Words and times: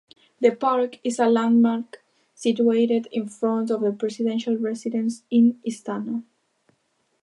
The 0.39 0.49
park 0.55 0.97
is 1.03 1.19
a 1.19 1.27
landmark 1.27 2.03
situated 2.33 3.07
in 3.11 3.27
front 3.29 3.69
of 3.69 3.81
the 3.81 3.91
Presidential 3.91 4.57
Residence, 4.57 5.21
the 5.29 5.55
Istana. 5.63 6.23